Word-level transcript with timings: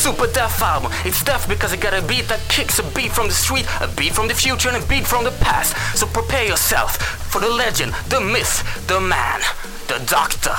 super 0.00 0.26
deaf 0.32 0.62
album. 0.62 0.90
It's 1.04 1.22
deaf 1.22 1.46
because 1.46 1.72
it 1.72 1.80
got 1.80 1.92
a 1.92 2.00
beat 2.06 2.26
that 2.28 2.40
kicks 2.48 2.78
a 2.78 2.82
beat 2.94 3.12
from 3.12 3.28
the 3.28 3.34
street, 3.34 3.66
a 3.80 3.88
beat 3.88 4.12
from 4.12 4.28
the 4.28 4.34
future, 4.34 4.68
and 4.70 4.82
a 4.82 4.86
beat 4.86 5.06
from 5.06 5.24
the 5.24 5.30
past. 5.42 5.76
So 5.98 6.06
prepare 6.06 6.44
yourself 6.44 6.96
for 7.30 7.40
the 7.40 7.50
legend, 7.50 7.92
the 8.08 8.20
myth, 8.20 8.64
the 8.86 9.00
man, 9.00 9.40
the 9.88 10.02
doctor, 10.06 10.56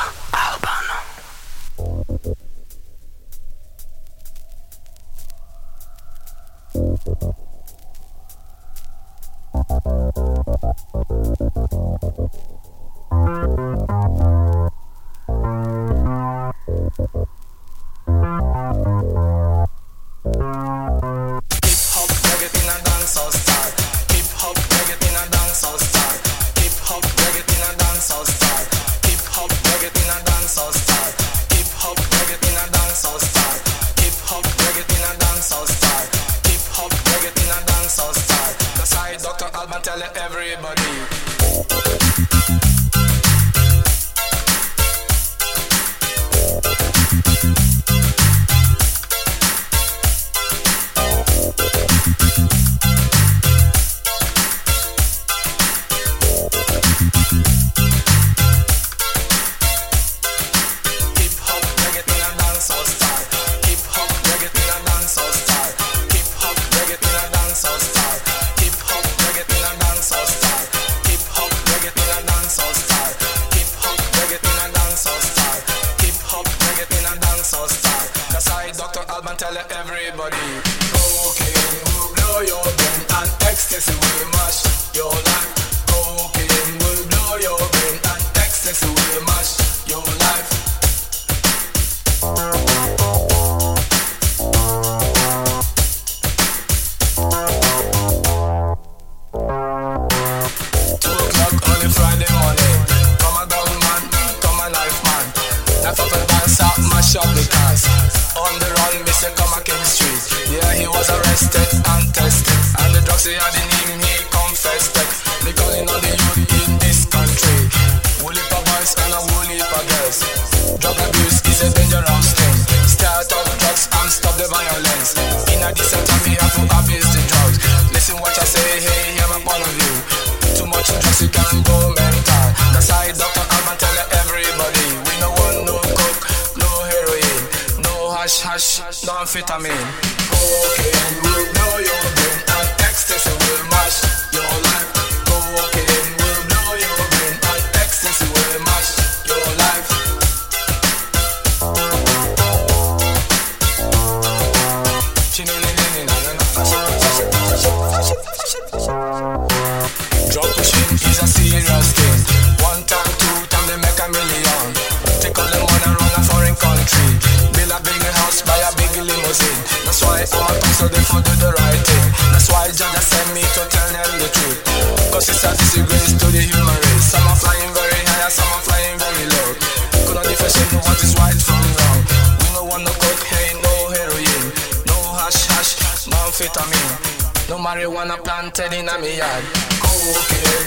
planted 188.54 188.80
in 188.80 188.90
a 188.90 189.00
me 189.00 189.18
yard. 189.18 189.44
Cooking. 189.82 190.61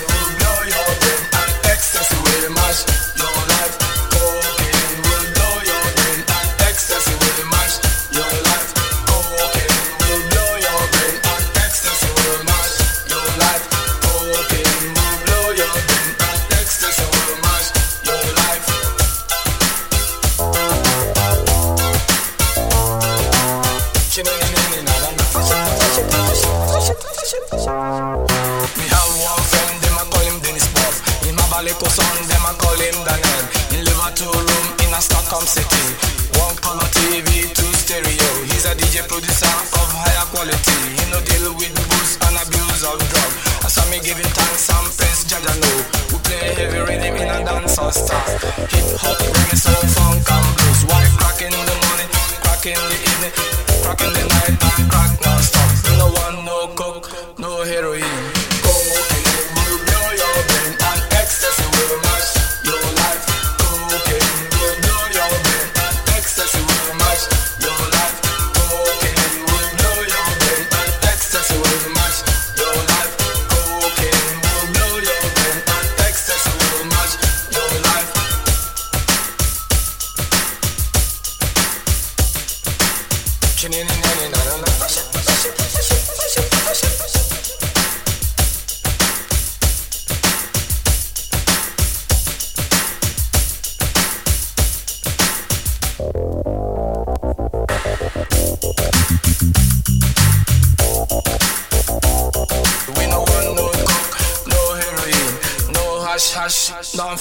thanks 44.36 44.69
and 44.71 44.89
praise 44.98 45.22
Jaja 45.31 45.54
know. 45.63 45.78
We 46.13 46.19
play 46.27 46.54
heavy 46.59 46.81
rhythm 46.83 47.15
in 47.16 47.28
a 47.31 47.39
dance 47.45 47.78
or 47.78 47.92
style. 47.92 48.39
Hip 48.75 48.89
hop, 49.01 49.19
reggae, 49.19 49.59
soul, 49.59 49.83
funk 49.95 50.28
and 50.28 50.48
blues. 50.59 50.81
Why 50.91 51.03
cracking 51.19 51.54
the 51.54 51.77
morning, 51.84 52.10
cracking 52.42 52.81
the 52.91 52.98
evening, 53.10 53.34
cracking 53.83 54.13
the 54.13 54.25
night 54.28 54.59
and 54.59 54.84
crack 54.91 55.13
non-stop. 55.25 55.71
No 55.98 56.09
one 56.10 56.43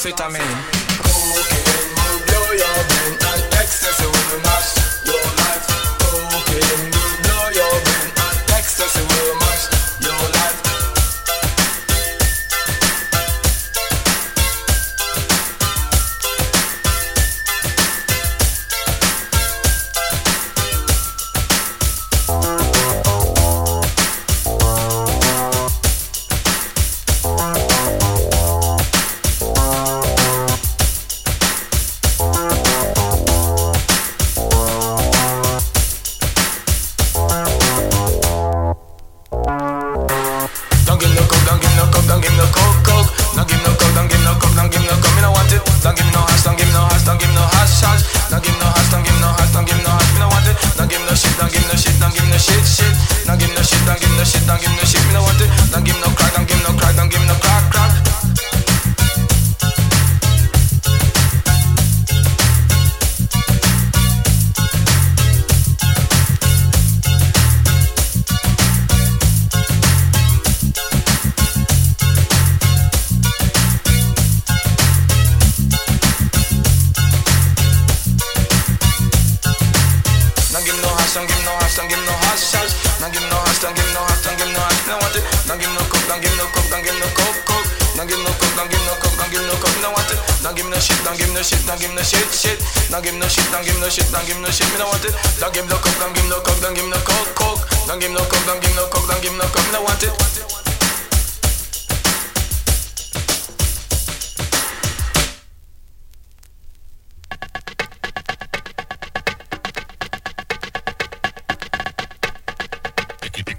perfeitamente. 0.04 0.73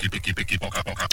piqui, 0.09 0.35
piqui, 0.35 0.35
piqui, 0.35 0.59
poca, 0.59 0.83
poca. 0.83 1.07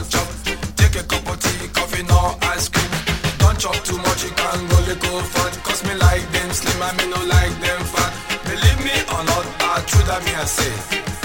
Take 0.00 0.96
a 0.96 1.02
cup 1.04 1.28
of 1.28 1.38
tea, 1.40 1.68
coffee, 1.68 2.02
no 2.04 2.34
ice 2.42 2.68
cream. 2.70 2.90
Don't 3.38 3.58
chop 3.58 3.76
too 3.84 3.98
much, 3.98 4.24
you 4.24 4.30
can 4.30 4.68
go 4.68 4.80
little 4.88 5.20
fat. 5.20 5.52
Cause 5.62 5.84
me 5.84 5.94
like 5.94 6.24
them 6.32 6.50
slim, 6.52 6.82
I 6.82 6.92
me 6.96 7.10
no 7.10 7.20
like 7.26 7.54
them 7.60 7.84
fat. 7.84 8.12
Believe 8.44 8.80
me 8.82 8.96
or 9.12 9.22
not, 9.24 9.44
I 9.60 9.82
true 9.86 10.02
that 10.04 10.24
me 10.24 10.32
I 10.34 10.44
say. 10.46 11.19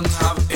now. 0.00 0.47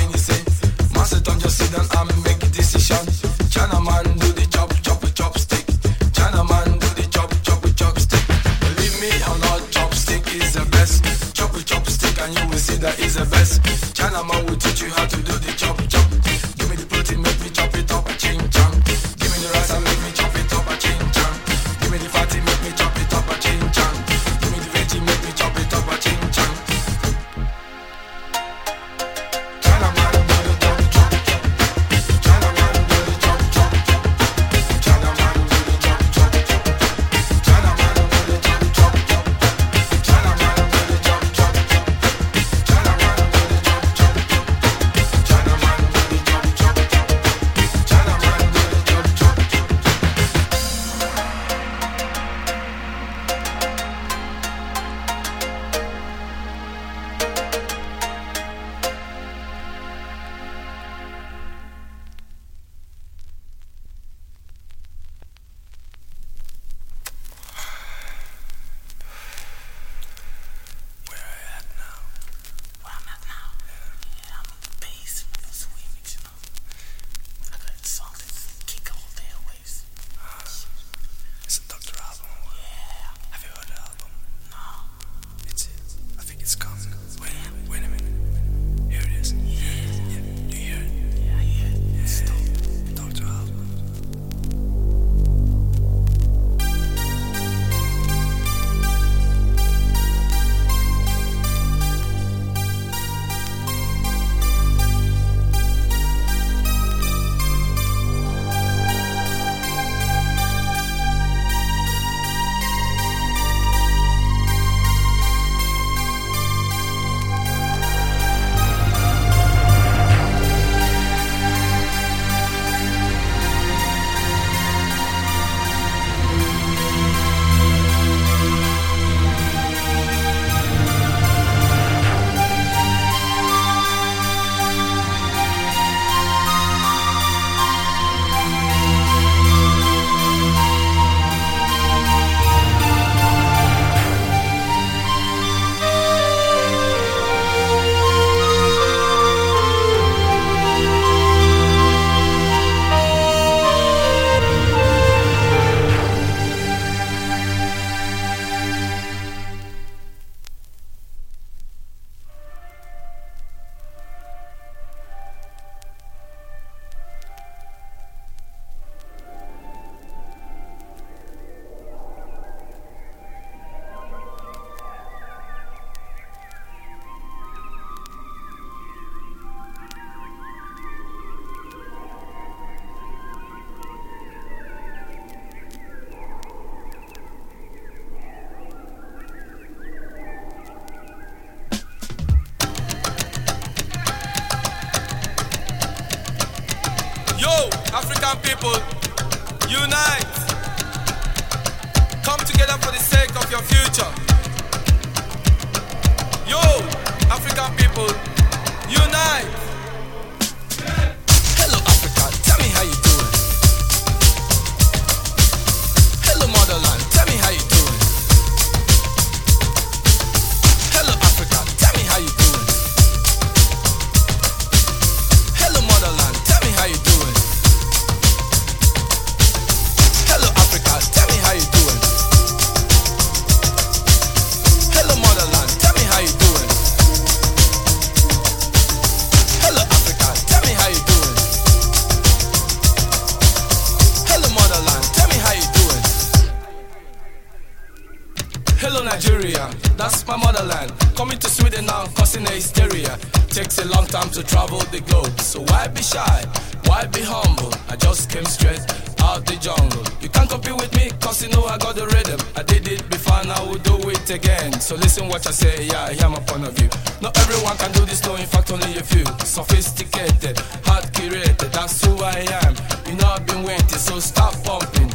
You 261.43 261.51
know 261.51 261.65
I 261.67 261.77
got 261.79 261.97
the 261.97 262.07
rhythm. 262.07 262.39
I 262.55 262.63
did 262.63 262.87
it 262.87 263.03
before 263.11 263.41
and 263.43 263.51
I 263.51 263.61
will 263.67 263.83
do 263.83 263.99
it 264.11 264.31
again. 264.31 264.73
So 264.79 264.95
listen 264.95 265.29
what 265.29 265.47
I 265.47 265.51
say, 265.51 265.87
yeah, 265.87 266.13
hear 266.13 266.29
my 266.29 266.39
point 266.41 266.65
of 266.65 266.73
view. 266.79 266.89
Not 267.21 267.37
everyone 267.39 267.77
can 267.77 267.91
do 267.93 268.05
this, 268.07 268.23
no, 268.25 268.37
in 268.37 268.47
fact, 268.47 268.71
only 268.71 268.97
a 268.99 269.03
few. 269.03 269.27
Sophisticated, 269.43 270.59
hard 270.87 271.05
curated, 271.11 271.73
that's 271.73 272.05
who 272.05 272.15
I 272.23 272.47
am. 272.63 272.75
You 273.07 273.19
know 273.19 273.27
I've 273.27 273.47
been 273.47 273.65
waiting, 273.65 273.99
so 273.99 274.21
stop 274.21 274.55
pumping. 274.63 275.11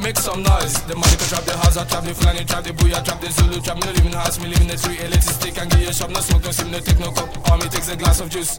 Make 0.00 0.16
some 0.16 0.42
noise. 0.42 0.80
The 0.88 0.96
money 0.96 1.16
can 1.16 1.28
trap 1.28 1.44
the 1.44 1.56
house, 1.56 1.76
I 1.76 1.84
trap 1.84 2.04
the 2.04 2.14
Fulani, 2.14 2.44
trap 2.44 2.64
the 2.64 2.72
Booyah, 2.72 3.04
trap 3.04 3.20
the 3.20 3.30
Zulu, 3.30 3.60
trap 3.60 3.76
no 3.76 3.92
live 3.92 4.04
in 4.04 4.12
the 4.12 4.18
house, 4.18 4.40
me 4.40 4.48
live 4.48 4.60
in 4.60 4.68
the 4.68 4.78
street, 4.78 5.00
a 5.00 5.20
stick 5.20 5.58
and 5.58 5.70
give 5.70 5.80
you 5.80 5.88
a 5.88 5.92
shop, 5.92 6.10
no 6.10 6.20
smoke, 6.20 6.44
no 6.44 6.50
sim, 6.52 6.70
no 6.70 6.80
take 6.80 6.98
no 7.00 7.10
cup. 7.12 7.28
Me 7.60 7.68
takes 7.68 7.88
a 7.88 7.96
glass 7.96 8.20
of 8.20 8.30
juice. 8.30 8.58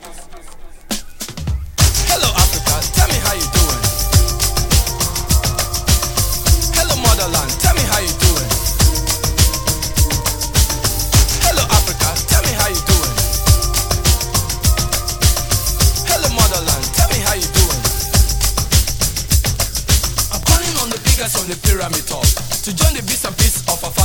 Hello, 2.09 2.29
Africa, 2.33 2.73
tell 2.93 3.07
me 3.09 3.17
how 3.25 3.33
you 3.33 3.41
doing. 3.41 3.56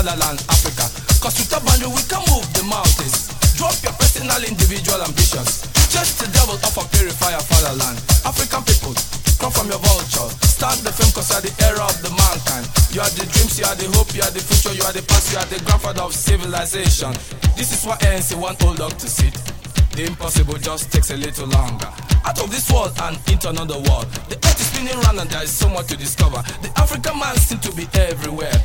Fatherland, 0.03 0.43
Africa. 0.51 0.87
Cause 1.23 1.38
with 1.38 1.55
a 1.55 1.59
boundary 1.62 1.87
we 1.95 2.03
can 2.11 2.19
move 2.27 2.43
the 2.59 2.67
mountains. 2.67 3.31
Drop 3.55 3.79
your 3.87 3.95
personal, 3.95 4.43
individual 4.43 4.99
ambitions. 4.99 5.62
Just 5.95 6.19
the 6.19 6.27
devil 6.35 6.59
of 6.59 6.75
a 6.75 6.83
purifier 6.91 7.38
fatherland. 7.38 8.03
African 8.27 8.67
people, 8.67 8.99
come 9.38 9.55
from 9.55 9.71
your 9.71 9.79
vulture. 9.79 10.27
Start 10.43 10.83
the 10.83 10.91
film 10.91 11.11
cause 11.15 11.31
you 11.31 11.38
are 11.38 11.45
the 11.47 11.55
era 11.62 11.87
of 11.87 11.95
the 12.03 12.11
mankind. 12.19 12.67
You 12.91 12.99
are 12.99 13.12
the 13.15 13.31
dreams, 13.31 13.55
you 13.62 13.67
are 13.71 13.79
the 13.79 13.87
hope, 13.95 14.11
you 14.11 14.27
are 14.27 14.35
the 14.35 14.43
future, 14.43 14.75
you 14.75 14.83
are 14.83 14.91
the 14.91 15.07
past, 15.07 15.31
you 15.31 15.38
are 15.38 15.47
the 15.47 15.62
grandfather 15.62 16.03
of 16.03 16.15
civilization. 16.15 17.15
This 17.55 17.71
is 17.71 17.87
what 17.87 18.03
ANC 18.03 18.35
want 18.35 18.59
old 18.67 18.83
dog 18.83 18.99
to 18.99 19.07
sit. 19.07 19.38
The 19.95 20.11
impossible 20.11 20.59
just 20.59 20.91
takes 20.91 21.11
a 21.11 21.17
little 21.17 21.47
longer. 21.47 21.91
Out 22.27 22.43
of 22.43 22.51
this 22.51 22.67
world 22.75 22.91
and 23.07 23.15
into 23.31 23.51
another 23.51 23.79
world. 23.87 24.11
The 24.27 24.37
earth 24.51 24.59
is 24.59 24.67
spinning 24.67 24.99
round 25.07 25.21
and 25.21 25.31
there 25.31 25.45
is 25.47 25.53
so 25.53 25.69
much 25.69 25.87
to 25.95 25.97
discover. 25.97 26.43
The 26.59 26.73
African 26.75 27.19
man 27.19 27.37
seems 27.37 27.62
to 27.69 27.73
be 27.77 27.87
everywhere. 27.95 28.57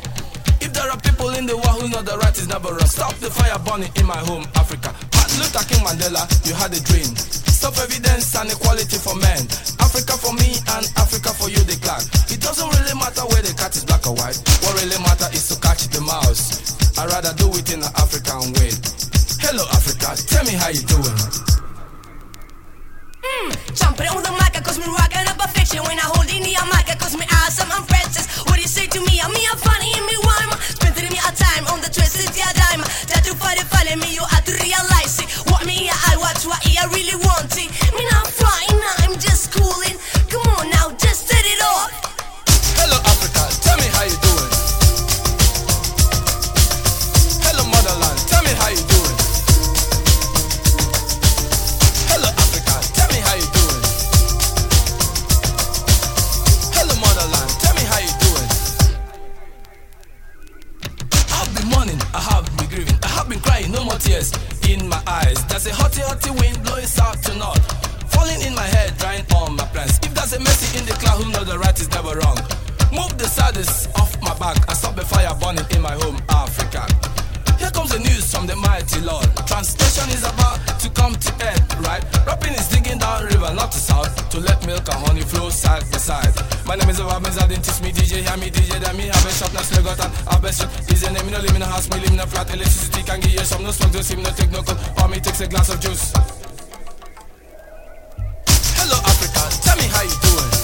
If 0.60 0.72
there 0.74 0.90
are 0.90 0.98
people 1.00 1.30
in 1.38 1.46
the 1.46 1.56
world 1.56 1.82
who 1.82 1.88
know 1.88 2.02
the 2.02 2.18
right 2.18 2.34
is 2.34 2.48
never 2.48 2.74
wrong, 2.74 2.90
stop 2.90 3.14
the 3.22 3.30
fire 3.30 3.58
burning 3.62 3.92
in 3.94 4.06
my 4.06 4.18
home, 4.18 4.42
Africa. 4.58 4.90
Martin 5.14 5.38
Luther 5.38 5.64
King 5.70 5.82
Mandela, 5.86 6.26
you 6.46 6.54
had 6.54 6.74
a 6.74 6.80
dream. 6.82 7.06
Stop 7.46 7.78
evidence 7.78 8.34
and 8.34 8.50
equality 8.50 8.98
for 8.98 9.14
men. 9.18 9.46
Africa 9.78 10.14
for 10.18 10.34
me 10.34 10.58
and 10.78 10.84
Africa 10.98 11.30
for 11.30 11.46
you, 11.50 11.62
the 11.62 11.78
clan. 11.78 12.02
It 12.30 12.42
doesn't 12.42 12.66
really 12.66 12.96
matter 12.98 13.22
where 13.30 13.42
the 13.42 13.54
cat 13.54 13.74
is 13.78 13.86
black 13.86 14.06
or 14.06 14.14
white. 14.18 14.38
What 14.66 14.74
really 14.82 14.98
matters 15.02 15.30
is 15.34 15.46
to 15.54 15.56
catch 15.62 15.86
the 15.94 16.02
mouse. 16.02 16.74
I'd 16.98 17.06
rather 17.06 17.34
do 17.38 17.50
it 17.54 17.70
in 17.70 17.78
an 17.82 17.92
African 17.94 18.50
way. 18.58 18.74
Hello, 19.38 19.62
Africa, 19.70 20.18
tell 20.26 20.42
me 20.42 20.58
how 20.58 20.74
you 20.74 20.82
doing. 20.90 21.18
Hmm, 23.22 23.50
jumping 23.78 24.10
on 24.10 24.22
the 24.26 24.32
mic, 24.42 24.58
cause 24.62 24.78
me 24.78 24.90
rocking 24.90 25.22
up 25.22 25.38
a 25.38 25.46
fiction 25.54 25.82
when 25.86 25.98
I 25.98 26.06
hold 26.10 26.26
in 26.26 26.42
the 26.42 26.54
mic, 26.74 26.90
cause 26.98 27.14
me 27.14 27.26
awesome, 27.30 27.70
I'm. 27.70 27.86
What 28.46 28.54
do 28.54 28.62
you 28.62 28.68
say 28.68 28.86
to 28.86 29.00
me? 29.00 29.20
I'm 29.20 29.32
me, 29.32 29.42
I'm 29.50 29.58
funny, 29.58 29.92
and 29.94 30.06
me 30.06 30.16
time 31.58 31.74
on 31.74 31.80
the 31.80 31.90
twisted 31.90 32.36
yeah 32.36 32.52
dime. 32.52 32.82
That 33.08 33.26
you 33.26 33.34
find 33.34 33.58
it 33.58 33.66
funny, 33.66 33.96
me, 33.96 34.14
you 34.14 34.22
have 34.22 34.44
to 34.44 34.52
realize 34.52 35.18
it. 35.18 35.28
What 35.50 35.66
me, 35.66 35.90
I 35.90 36.16
watch, 36.18 36.46
what 36.46 36.60
I 36.62 36.86
really 36.94 37.16
want 37.16 37.52
it. 37.56 37.70
Me 37.94 38.02
not 38.10 38.26
There's 65.58 65.76
a 65.76 65.82
hotty, 65.82 66.02
hotty 66.06 66.40
wind 66.40 66.62
blowing 66.62 66.86
south 66.86 67.20
to 67.22 67.34
north, 67.34 68.12
falling 68.12 68.40
in 68.42 68.54
my 68.54 68.62
head, 68.62 68.96
drying 68.96 69.24
all 69.34 69.50
my 69.50 69.64
plans. 69.64 69.98
If 70.04 70.14
there's 70.14 70.32
a 70.32 70.38
mercy 70.38 70.78
in 70.78 70.86
the 70.86 70.92
cloud, 70.92 71.20
who 71.20 71.32
know 71.32 71.42
the 71.42 71.58
right 71.58 71.76
is 71.80 71.90
never 71.90 72.14
wrong. 72.14 72.38
Move 72.92 73.18
the 73.18 73.26
saddest 73.26 73.88
off 73.98 74.14
my 74.22 74.38
back 74.38 74.56
and 74.68 74.76
stop 74.76 74.94
the 74.94 75.04
fire 75.04 75.34
burning 75.40 75.66
in 75.74 75.82
my 75.82 75.94
home, 75.94 76.22
Africa. 76.28 76.86
Here 77.58 77.70
comes 77.70 77.90
the 77.90 77.98
news 77.98 78.30
from 78.30 78.46
the 78.46 78.56
mighty 78.56 79.00
Lord. 79.00 79.26
Translation 79.46 80.08
is 80.14 80.22
about 80.22 80.62
to 80.78 80.88
come 80.90 81.14
to 81.14 81.30
end, 81.42 81.62
right? 81.82 82.02
Rapping 82.26 82.54
is 82.54 82.68
digging 82.68 82.98
down 82.98 83.24
river, 83.26 83.52
not 83.54 83.72
to 83.72 83.78
south, 83.78 84.14
to 84.30 84.38
let 84.40 84.64
milk 84.66 84.86
and 84.86 85.00
honey 85.06 85.22
flow 85.22 85.50
side 85.50 85.82
by 85.90 85.98
side. 85.98 86.34
My 86.66 86.76
name 86.76 86.88
is 86.88 87.00
Obama, 87.00 87.26
didn't 87.48 87.64
teach 87.64 87.82
me 87.82 87.90
DJ, 87.90 88.22
hear 88.22 88.36
me 88.38 88.50
DJ, 88.50 88.78
then 88.78 88.96
me 88.96 89.06
have 89.10 89.26
a 89.26 89.32
shop, 89.32 89.52
now 89.52 89.62
slug 89.62 89.86
out 89.86 89.98
and 89.98 90.12
have 90.30 90.44
a. 90.44 90.52
Is 90.92 91.02
a 91.02 91.10
name, 91.12 91.26
me 91.26 91.32
no 91.32 91.40
live 91.40 91.56
in 91.56 91.62
a 91.62 91.66
house, 91.66 91.90
me 91.90 91.98
live 92.00 92.12
in 92.12 92.20
a 92.20 92.26
flat, 92.26 92.48
electricity 92.54 93.02
can 93.02 93.20
give 93.20 93.32
you 93.32 93.44
some, 93.44 93.62
no 93.62 93.70
smoke, 93.70 93.92
no 93.92 94.00
steam, 94.02 94.22
no 94.22 94.30
take 94.30 94.50
no 94.50 94.62
cold, 94.62 94.78
or 95.02 95.08
me 95.08 95.18
takes 95.18 95.40
a 95.40 95.48
glass 95.48 95.68
of 95.68 95.80
juice. 95.80 96.12
Hello 98.78 98.96
Africa, 99.02 99.42
tell 99.66 99.76
me 99.76 99.86
how 99.90 100.02
you 100.02 100.16
doing. 100.22 100.57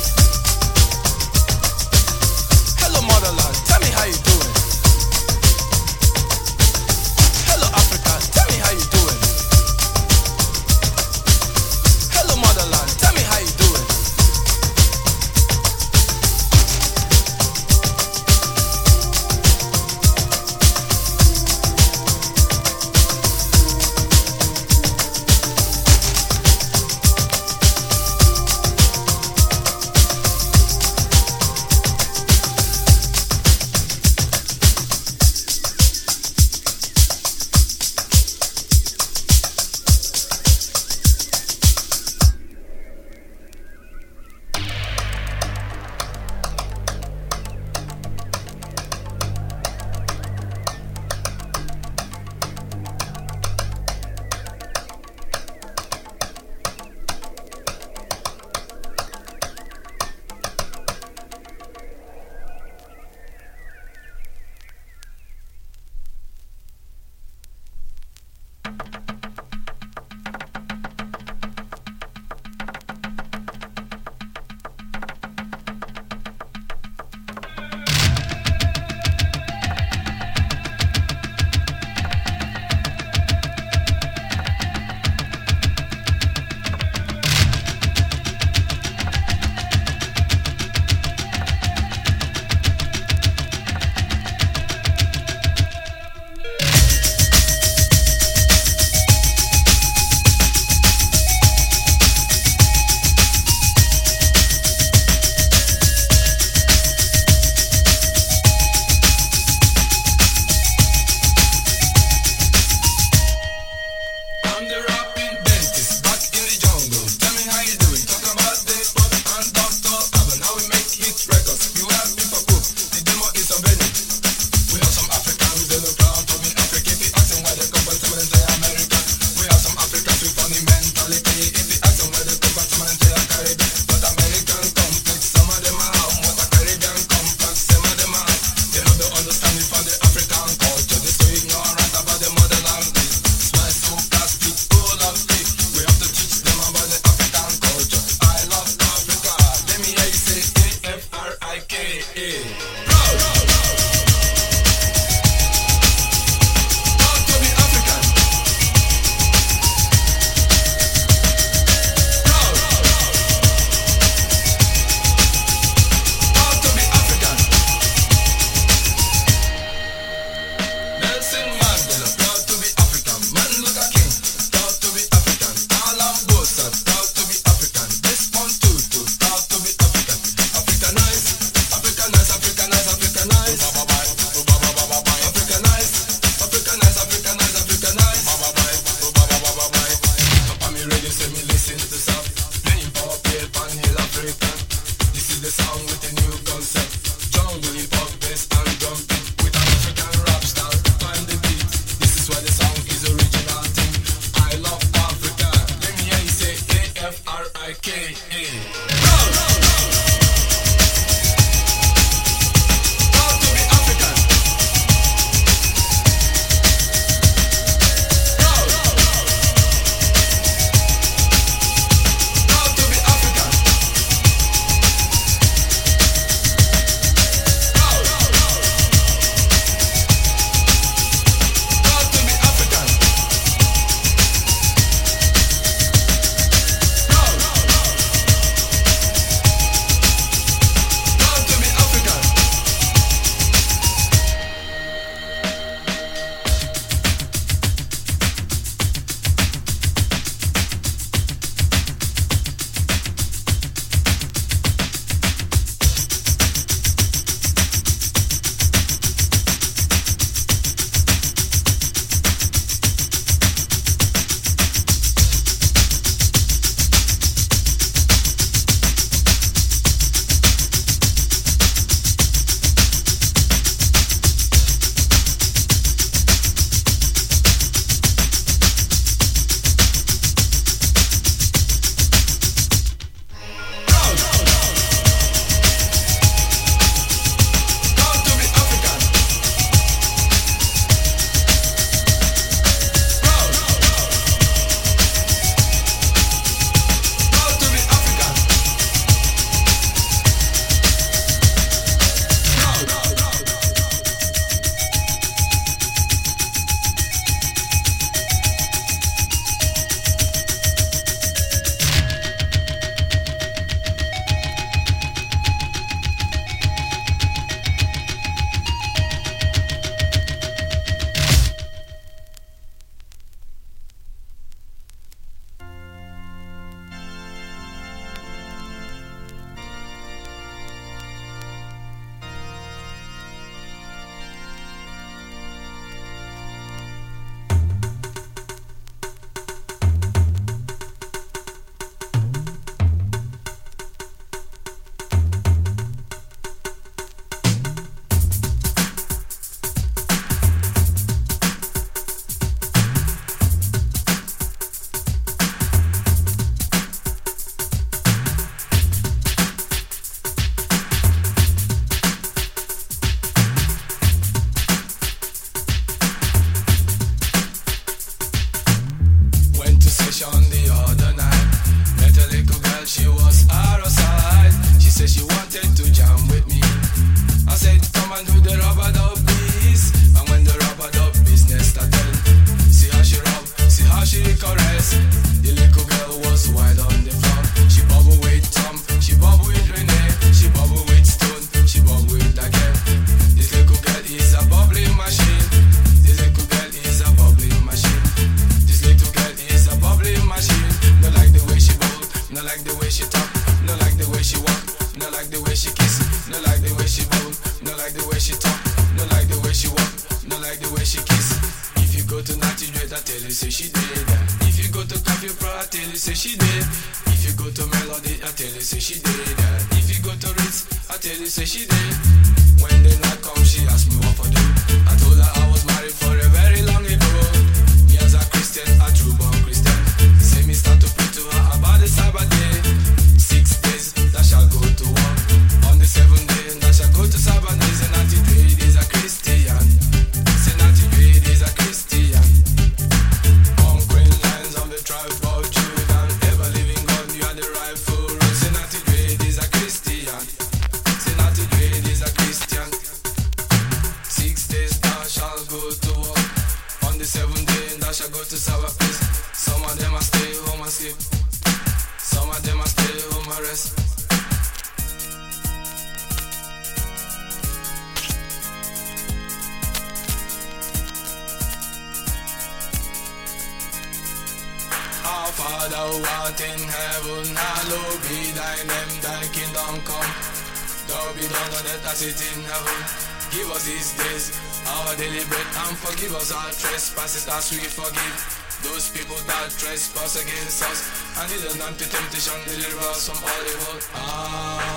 nice 489.75 489.92
pass 489.92 490.14
against 490.22 490.62
us. 490.62 490.81
I 491.18 491.27
need 491.27 491.42
an 491.50 491.60
anti-temptation 491.60 492.38
deliver 492.46 492.94
from 492.94 493.18
all 493.18 493.42
the 493.42 493.54
world. 493.66 493.83
Ah. 493.94 494.73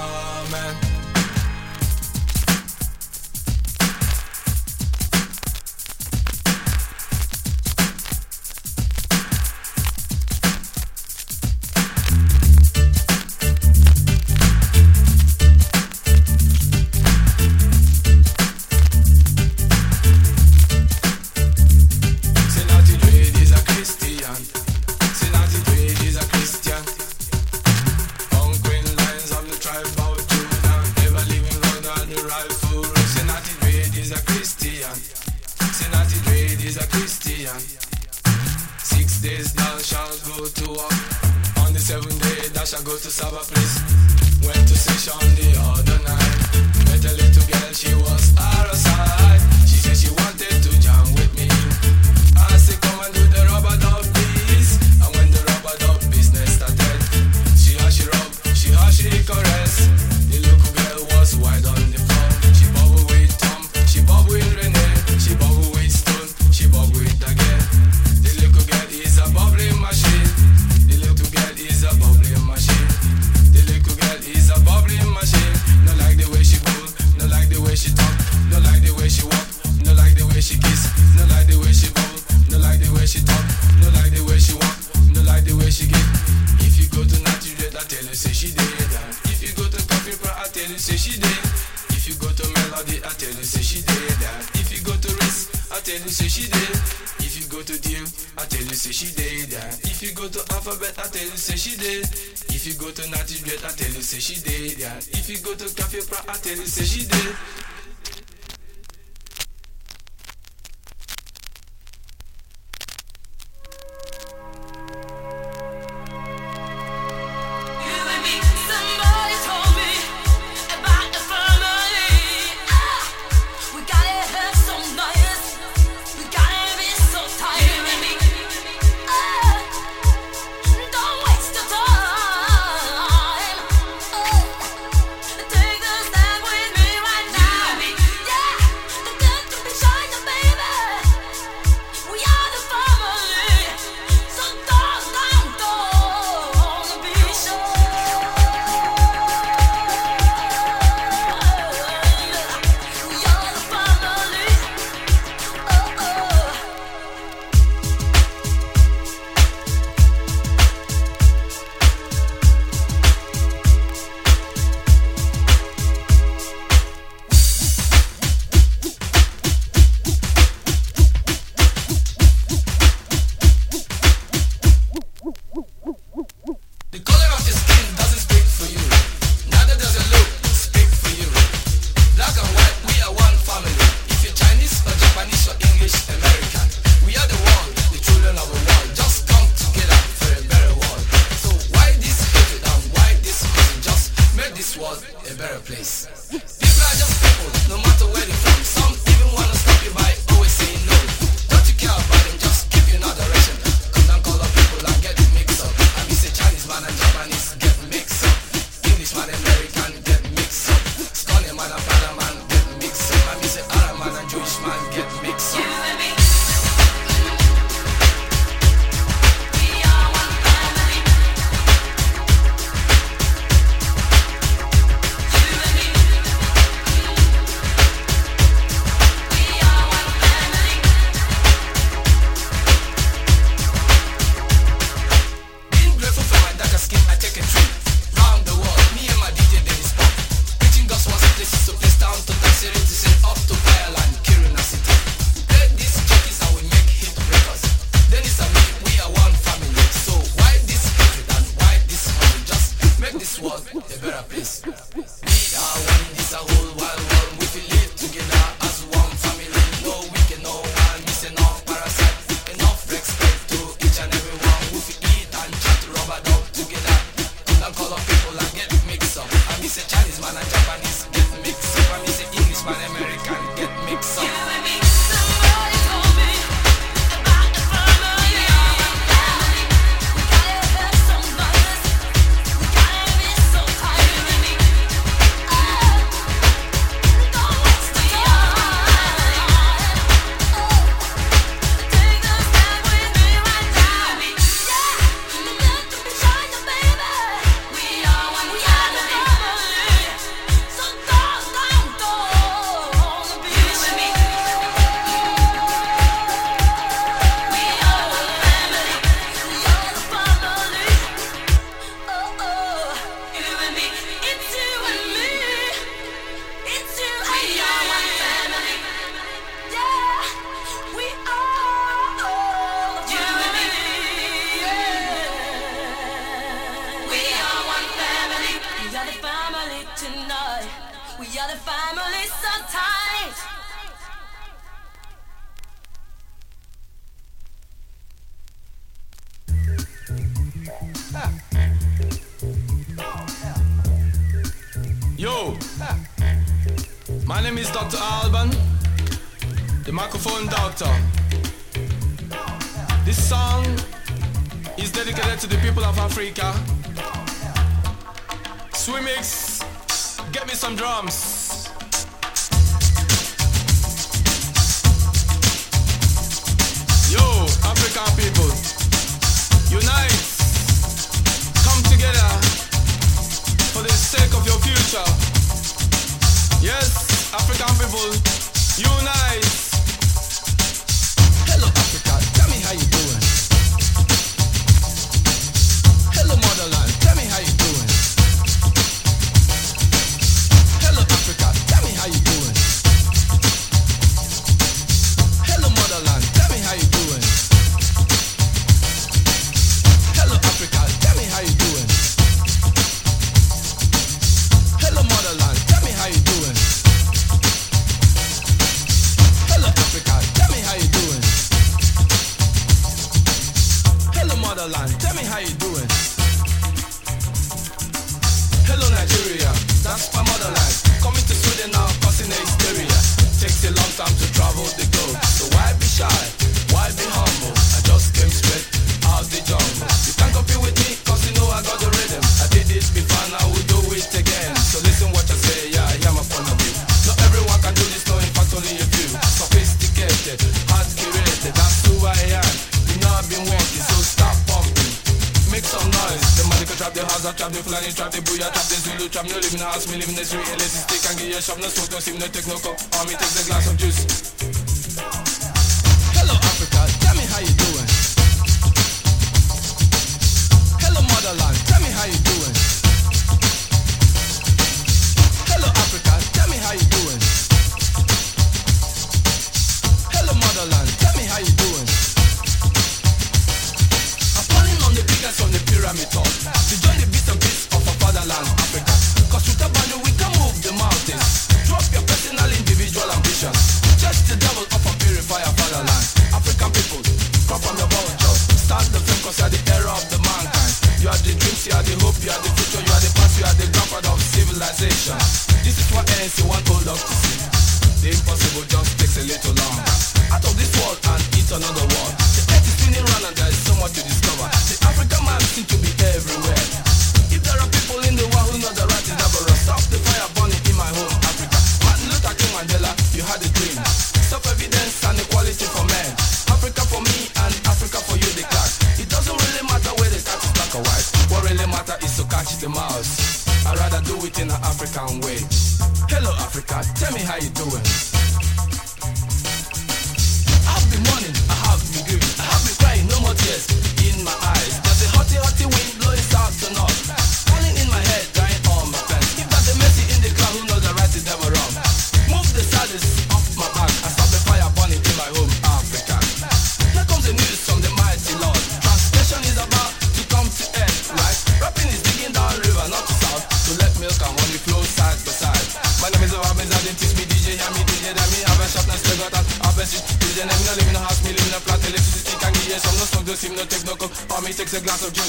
Me 565.03 565.11
takes 565.11 565.19
a 565.19 565.26